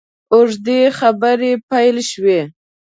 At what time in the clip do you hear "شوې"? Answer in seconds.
2.11-2.41